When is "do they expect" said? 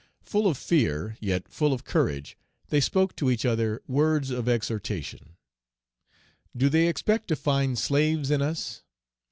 6.57-7.27